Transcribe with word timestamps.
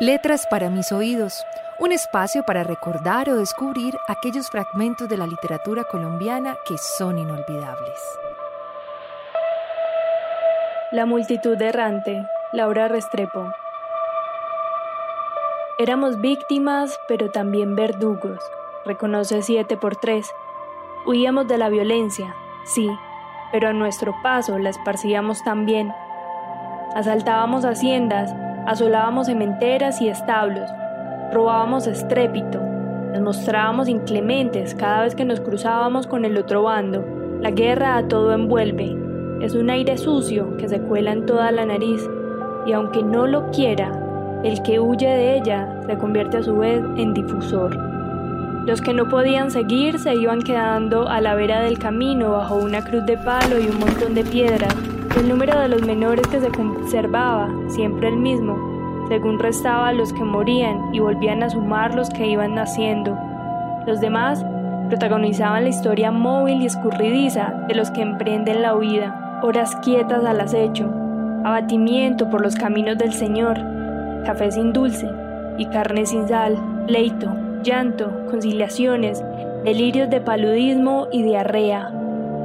Letras 0.00 0.48
para 0.50 0.70
mis 0.70 0.90
oídos, 0.90 1.46
un 1.78 1.92
espacio 1.92 2.44
para 2.44 2.64
recordar 2.64 3.30
o 3.30 3.36
descubrir 3.36 3.96
aquellos 4.08 4.50
fragmentos 4.50 5.08
de 5.08 5.16
la 5.16 5.24
literatura 5.24 5.84
colombiana 5.84 6.56
que 6.66 6.76
son 6.78 7.16
inolvidables. 7.16 8.00
La 10.90 11.06
multitud 11.06 11.60
errante, 11.62 12.26
Laura 12.52 12.88
Restrepo. 12.88 13.52
Éramos 15.78 16.20
víctimas, 16.20 16.98
pero 17.06 17.30
también 17.30 17.76
verdugos, 17.76 18.40
reconoce 18.84 19.42
7 19.42 19.76
por 19.76 19.94
3. 19.94 20.28
Huíamos 21.06 21.46
de 21.46 21.56
la 21.56 21.68
violencia, 21.68 22.34
sí, 22.64 22.90
pero 23.52 23.68
a 23.68 23.72
nuestro 23.72 24.12
paso 24.24 24.58
la 24.58 24.70
esparcíamos 24.70 25.44
también. 25.44 25.94
Asaltábamos 26.96 27.64
haciendas, 27.64 28.34
asolábamos 28.66 29.26
cementeras 29.26 30.00
y 30.00 30.08
establos, 30.08 30.70
robábamos 31.32 31.86
estrépito, 31.86 32.60
nos 33.12 33.22
mostrábamos 33.22 33.88
inclementes 33.88 34.74
cada 34.74 35.02
vez 35.02 35.14
que 35.14 35.24
nos 35.24 35.40
cruzábamos 35.40 36.06
con 36.06 36.24
el 36.24 36.36
otro 36.36 36.62
bando. 36.62 37.04
La 37.40 37.50
guerra 37.50 37.96
a 37.96 38.08
todo 38.08 38.32
envuelve, 38.32 38.96
es 39.40 39.54
un 39.54 39.70
aire 39.70 39.98
sucio 39.98 40.56
que 40.56 40.68
se 40.68 40.80
cuela 40.80 41.12
en 41.12 41.26
toda 41.26 41.52
la 41.52 41.66
nariz, 41.66 42.08
y 42.66 42.72
aunque 42.72 43.02
no 43.02 43.26
lo 43.26 43.50
quiera, 43.50 43.92
el 44.42 44.62
que 44.62 44.80
huye 44.80 45.08
de 45.08 45.36
ella 45.36 45.82
se 45.86 45.98
convierte 45.98 46.38
a 46.38 46.42
su 46.42 46.56
vez 46.56 46.82
en 46.96 47.12
difusor. 47.14 47.76
Los 48.66 48.80
que 48.80 48.94
no 48.94 49.08
podían 49.08 49.50
seguir 49.50 49.98
se 49.98 50.14
iban 50.14 50.40
quedando 50.40 51.06
a 51.06 51.20
la 51.20 51.34
vera 51.34 51.60
del 51.60 51.78
camino 51.78 52.30
bajo 52.30 52.56
una 52.56 52.82
cruz 52.82 53.04
de 53.04 53.18
palo 53.18 53.58
y 53.58 53.68
un 53.68 53.78
montón 53.78 54.14
de 54.14 54.24
piedras 54.24 54.74
el 55.16 55.28
número 55.28 55.58
de 55.60 55.68
los 55.68 55.82
menores 55.82 56.26
que 56.26 56.40
se 56.40 56.48
conservaba, 56.48 57.48
siempre 57.68 58.08
el 58.08 58.16
mismo, 58.16 59.06
según 59.08 59.38
restaba 59.38 59.92
los 59.92 60.12
que 60.12 60.24
morían 60.24 60.92
y 60.92 60.98
volvían 60.98 61.42
a 61.42 61.50
sumar 61.50 61.94
los 61.94 62.10
que 62.10 62.26
iban 62.26 62.54
naciendo. 62.54 63.16
Los 63.86 64.00
demás 64.00 64.44
protagonizaban 64.88 65.64
la 65.64 65.70
historia 65.70 66.10
móvil 66.10 66.62
y 66.62 66.66
escurridiza 66.66 67.54
de 67.68 67.74
los 67.74 67.90
que 67.90 68.02
emprenden 68.02 68.62
la 68.62 68.74
huida, 68.74 69.40
horas 69.42 69.76
quietas 69.76 70.24
al 70.24 70.40
acecho, 70.40 70.90
abatimiento 71.44 72.28
por 72.28 72.40
los 72.40 72.56
caminos 72.56 72.98
del 72.98 73.12
Señor, 73.12 73.56
café 74.24 74.50
sin 74.50 74.72
dulce 74.72 75.08
y 75.58 75.66
carne 75.66 76.06
sin 76.06 76.26
sal, 76.26 76.56
pleito, 76.86 77.30
llanto, 77.62 78.10
conciliaciones, 78.30 79.22
delirios 79.64 80.10
de 80.10 80.20
paludismo 80.20 81.06
y 81.12 81.22
diarrea, 81.22 81.92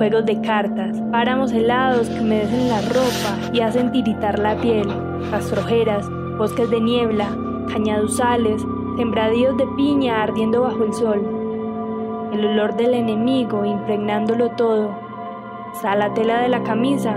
juegos 0.00 0.24
de 0.24 0.40
cartas, 0.40 0.96
páramos 1.12 1.52
helados 1.52 2.08
que 2.08 2.20
humedecen 2.20 2.70
la 2.70 2.80
ropa 2.80 3.52
y 3.52 3.60
hacen 3.60 3.92
tiritar 3.92 4.38
la 4.38 4.56
piel, 4.56 4.88
rastrojeras, 5.30 6.08
bosques 6.38 6.70
de 6.70 6.80
niebla, 6.80 7.28
cañaduzales, 7.70 8.62
sembradíos 8.96 9.58
de 9.58 9.66
piña 9.76 10.22
ardiendo 10.22 10.62
bajo 10.62 10.84
el 10.84 10.94
sol, 10.94 12.30
el 12.32 12.46
olor 12.46 12.76
del 12.76 12.94
enemigo 12.94 13.62
impregnándolo 13.66 14.48
todo, 14.52 14.88
la 15.82 16.14
tela 16.14 16.40
de 16.40 16.48
la 16.48 16.62
camisa 16.62 17.16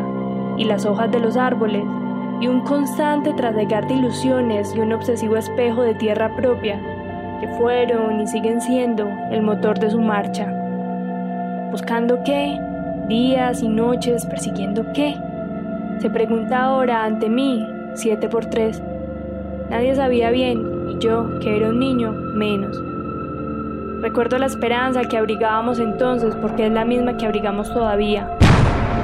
y 0.58 0.66
las 0.66 0.86
hojas 0.86 1.10
de 1.10 1.22
los 1.22 1.38
árboles, 1.38 1.86
y 2.42 2.50
un 2.50 2.66
constante 2.66 3.32
trasegar 3.32 3.88
de 3.88 3.94
ilusiones 3.94 4.76
y 4.76 4.82
un 4.82 4.92
obsesivo 4.92 5.38
espejo 5.38 5.84
de 5.84 5.96
tierra 5.96 6.36
propia, 6.36 6.82
que 7.40 7.48
fueron 7.58 8.20
y 8.20 8.28
siguen 8.28 8.60
siendo 8.60 9.08
el 9.32 9.42
motor 9.42 9.80
de 9.80 9.90
su 9.90 10.02
marcha. 10.02 10.54
Buscando 11.72 12.22
qué, 12.26 12.60
días 13.08 13.62
y 13.62 13.68
noches 13.68 14.26
persiguiendo 14.26 14.86
qué? 14.94 15.16
Se 16.00 16.10
pregunta 16.10 16.64
ahora 16.64 17.04
ante 17.04 17.30
mí, 17.30 17.68
siete 17.94 18.30
por 18.30 18.46
tres. 18.46 18.82
Nadie 19.70 19.96
sabía 19.96 20.32
bien, 20.32 20.90
y 20.90 20.98
yo, 21.00 21.40
que 21.40 21.58
era 21.58 21.70
un 21.70 21.80
niño, 21.80 22.12
menos. 22.12 22.82
Recuerdo 24.02 24.38
la 24.38 24.48
esperanza 24.48 25.04
que 25.06 25.18
abrigábamos 25.18 25.80
entonces 25.80 26.36
porque 26.36 26.66
es 26.66 26.74
la 26.74 26.84
misma 26.84 27.16
que 27.16 27.26
abrigamos 27.26 27.74
todavía. 27.74 28.30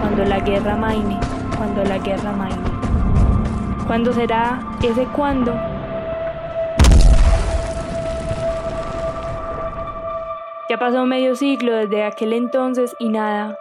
Cuando 0.01 0.25
la 0.25 0.39
guerra 0.39 0.75
maine, 0.75 1.17
cuando 1.57 1.83
la 1.83 1.97
guerra 1.99 2.31
maine. 2.33 2.57
¿Cuándo 3.87 4.13
será 4.13 4.59
ese 4.83 5.05
cuándo? 5.05 5.53
Ya 10.69 10.77
pasó 10.77 11.05
medio 11.05 11.35
siglo 11.35 11.73
desde 11.73 12.03
aquel 12.03 12.33
entonces 12.33 12.95
y 12.99 13.09
nada, 13.09 13.57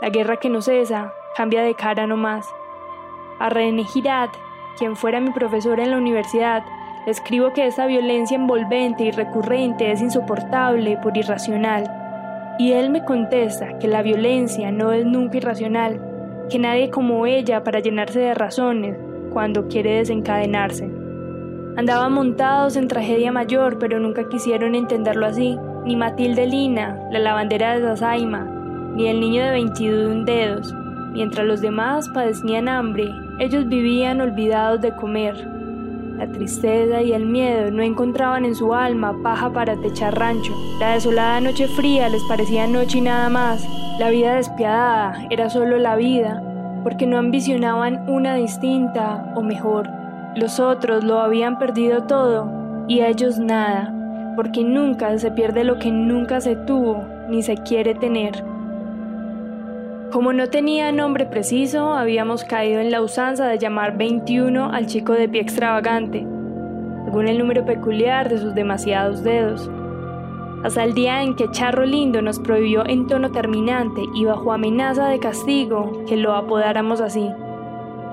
la 0.00 0.10
guerra 0.10 0.36
que 0.36 0.48
no 0.48 0.62
cesa 0.62 1.12
cambia 1.36 1.62
de 1.62 1.74
cara 1.74 2.06
nomás. 2.06 2.46
A 3.40 3.48
René 3.48 3.84
Girard, 3.84 4.30
quien 4.78 4.96
fuera 4.96 5.20
mi 5.20 5.30
profesor 5.30 5.80
en 5.80 5.90
la 5.90 5.96
universidad, 5.96 6.62
le 7.04 7.12
escribo 7.12 7.52
que 7.52 7.66
esa 7.66 7.86
violencia 7.86 8.36
envolvente 8.36 9.04
y 9.04 9.10
recurrente 9.10 9.90
es 9.90 10.00
insoportable 10.00 10.98
por 11.02 11.16
irracional. 11.16 11.90
Y 12.58 12.72
él 12.72 12.90
me 12.90 13.04
contesta 13.04 13.78
que 13.78 13.88
la 13.88 14.02
violencia 14.02 14.70
no 14.70 14.92
es 14.92 15.04
nunca 15.04 15.38
irracional, 15.38 16.00
que 16.48 16.58
nadie 16.58 16.90
como 16.90 17.26
ella 17.26 17.64
para 17.64 17.80
llenarse 17.80 18.20
de 18.20 18.34
razones 18.34 18.96
cuando 19.32 19.68
quiere 19.68 19.96
desencadenarse. 19.96 20.88
Andaban 21.76 22.12
montados 22.12 22.76
en 22.76 22.88
tragedia 22.88 23.30
mayor, 23.30 23.78
pero 23.78 24.00
nunca 24.00 24.28
quisieron 24.28 24.74
entenderlo 24.74 25.26
así, 25.26 25.58
ni 25.84 25.94
Matilde 25.94 26.46
Lina, 26.46 26.98
la 27.12 27.20
lavandera 27.20 27.74
de 27.74 27.82
Zazaima, 27.82 28.57
ni 28.98 29.06
el 29.06 29.20
niño 29.20 29.44
de 29.44 29.50
21 29.52 30.24
dedos. 30.24 30.74
Mientras 31.12 31.46
los 31.46 31.60
demás 31.60 32.08
padecían 32.08 32.68
hambre, 32.68 33.14
ellos 33.38 33.68
vivían 33.68 34.20
olvidados 34.20 34.80
de 34.80 34.92
comer. 34.96 35.36
La 36.16 36.26
tristeza 36.26 37.00
y 37.00 37.12
el 37.12 37.24
miedo 37.24 37.70
no 37.70 37.84
encontraban 37.84 38.44
en 38.44 38.56
su 38.56 38.74
alma 38.74 39.14
paja 39.22 39.52
para 39.52 39.76
techar 39.76 40.18
rancho. 40.18 40.52
La 40.80 40.94
desolada 40.94 41.40
noche 41.40 41.68
fría 41.68 42.08
les 42.08 42.24
parecía 42.24 42.66
noche 42.66 42.98
y 42.98 43.02
nada 43.02 43.28
más. 43.28 43.64
La 44.00 44.10
vida 44.10 44.34
despiadada 44.34 45.28
era 45.30 45.48
solo 45.48 45.78
la 45.78 45.94
vida, 45.94 46.42
porque 46.82 47.06
no 47.06 47.18
ambicionaban 47.18 48.10
una 48.10 48.34
distinta 48.34 49.32
o 49.36 49.42
mejor. 49.42 49.88
Los 50.34 50.58
otros 50.58 51.04
lo 51.04 51.20
habían 51.20 51.56
perdido 51.60 52.02
todo 52.02 52.50
y 52.88 53.02
ellos 53.02 53.38
nada, 53.38 53.94
porque 54.34 54.64
nunca 54.64 55.16
se 55.18 55.30
pierde 55.30 55.62
lo 55.62 55.78
que 55.78 55.92
nunca 55.92 56.40
se 56.40 56.56
tuvo 56.56 57.04
ni 57.28 57.44
se 57.44 57.58
quiere 57.58 57.94
tener. 57.94 58.57
Como 60.12 60.32
no 60.32 60.48
tenía 60.48 60.90
nombre 60.90 61.26
preciso, 61.26 61.92
habíamos 61.92 62.42
caído 62.42 62.80
en 62.80 62.90
la 62.90 63.02
usanza 63.02 63.46
de 63.46 63.58
llamar 63.58 63.98
21 63.98 64.72
al 64.72 64.86
chico 64.86 65.12
de 65.12 65.28
pie 65.28 65.42
extravagante, 65.42 66.26
según 67.04 67.28
el 67.28 67.36
número 67.36 67.66
peculiar 67.66 68.30
de 68.30 68.38
sus 68.38 68.54
demasiados 68.54 69.22
dedos. 69.22 69.70
Hasta 70.64 70.82
el 70.82 70.94
día 70.94 71.22
en 71.22 71.36
que 71.36 71.50
Charro 71.50 71.84
Lindo 71.84 72.22
nos 72.22 72.40
prohibió 72.40 72.86
en 72.86 73.06
tono 73.06 73.30
terminante 73.32 74.00
y 74.14 74.24
bajo 74.24 74.50
amenaza 74.50 75.08
de 75.08 75.18
castigo 75.18 76.04
que 76.06 76.16
lo 76.16 76.34
apodáramos 76.34 77.02
así. 77.02 77.28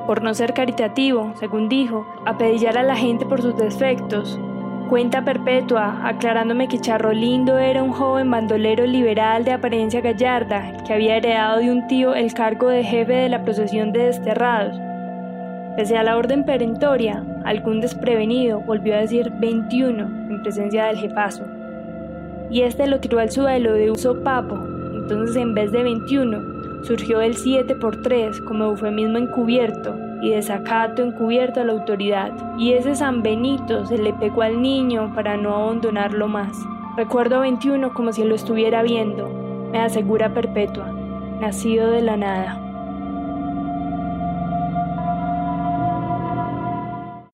Por 0.05 0.21
no 0.21 0.33
ser 0.33 0.53
caritativo, 0.53 1.31
según 1.39 1.69
dijo, 1.69 2.05
apedillar 2.25 2.77
a 2.77 2.83
la 2.83 2.97
gente 2.97 3.25
por 3.25 3.41
sus 3.41 3.55
defectos, 3.55 4.37
Cuenta 4.89 5.25
perpetua, 5.25 6.07
aclarándome 6.07 6.67
que 6.67 6.79
Charro 6.79 7.11
Lindo 7.11 7.57
era 7.57 7.81
un 7.81 7.91
joven 7.91 8.29
bandolero 8.29 8.85
liberal 8.85 9.43
de 9.43 9.51
apariencia 9.51 9.99
gallarda 9.99 10.77
que 10.85 10.93
había 10.93 11.17
heredado 11.17 11.59
de 11.59 11.71
un 11.71 11.87
tío 11.87 12.13
el 12.13 12.35
cargo 12.35 12.69
de 12.69 12.83
jefe 12.83 13.13
de 13.13 13.29
la 13.29 13.43
procesión 13.43 13.91
de 13.91 14.05
desterrados. 14.05 14.79
Pese 15.75 15.97
a 15.97 16.03
la 16.03 16.15
orden 16.15 16.45
perentoria, 16.45 17.23
algún 17.45 17.81
desprevenido 17.81 18.59
volvió 18.61 18.93
a 18.93 18.99
decir 18.99 19.31
21 19.39 20.03
en 20.03 20.43
presencia 20.43 20.85
del 20.85 20.97
jefazo. 20.97 21.45
Y 22.51 22.61
este 22.61 22.85
lo 22.85 22.99
tiró 22.99 23.17
al 23.17 23.31
suelo 23.31 23.73
de 23.73 23.89
uso 23.89 24.23
papo, 24.23 24.55
entonces 24.93 25.35
en 25.35 25.55
vez 25.55 25.71
de 25.71 25.81
21 25.81 26.54
surgió 26.85 27.21
el 27.21 27.35
7 27.35 27.75
por 27.75 28.01
3 28.01 28.41
como 28.41 28.65
eufemismo 28.65 29.17
encubierto 29.17 29.95
y 30.21 30.31
desacato 30.31 31.03
encubierto 31.03 31.61
a 31.61 31.63
la 31.63 31.73
autoridad, 31.73 32.31
y 32.57 32.73
ese 32.73 32.95
San 32.95 33.21
Benito 33.21 33.85
se 33.85 33.97
le 33.97 34.13
pegó 34.13 34.43
al 34.43 34.61
niño 34.61 35.11
para 35.13 35.35
no 35.37 35.55
abandonarlo 35.55 36.27
más. 36.27 36.57
Recuerdo 36.95 37.41
21 37.41 37.93
como 37.93 38.13
si 38.13 38.23
lo 38.23 38.35
estuviera 38.35 38.81
viendo, 38.83 39.29
me 39.71 39.79
asegura 39.81 40.33
Perpetua, 40.33 40.91
nacido 41.41 41.91
de 41.91 42.01
la 42.01 42.17
nada. 42.17 42.64